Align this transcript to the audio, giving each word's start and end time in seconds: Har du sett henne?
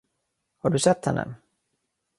Har 0.61 0.69
du 0.69 0.79
sett 0.79 1.05
henne? 1.05 1.33